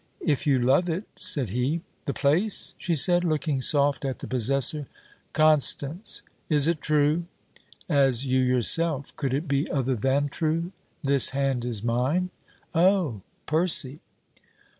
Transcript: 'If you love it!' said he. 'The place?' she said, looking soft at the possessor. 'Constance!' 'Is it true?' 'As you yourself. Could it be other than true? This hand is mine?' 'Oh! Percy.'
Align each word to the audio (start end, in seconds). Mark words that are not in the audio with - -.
'If 0.25 0.47
you 0.47 0.57
love 0.57 0.89
it!' 0.89 1.07
said 1.19 1.49
he. 1.49 1.81
'The 2.07 2.15
place?' 2.15 2.73
she 2.79 2.95
said, 2.95 3.23
looking 3.23 3.61
soft 3.61 4.03
at 4.03 4.17
the 4.17 4.25
possessor. 4.25 4.87
'Constance!' 5.31 6.23
'Is 6.49 6.67
it 6.67 6.81
true?' 6.81 7.25
'As 7.87 8.25
you 8.25 8.41
yourself. 8.41 9.15
Could 9.15 9.31
it 9.35 9.47
be 9.47 9.69
other 9.69 9.95
than 9.95 10.27
true? 10.27 10.71
This 11.03 11.29
hand 11.37 11.63
is 11.65 11.83
mine?' 11.83 12.31
'Oh! 12.73 13.21
Percy.' 13.45 13.99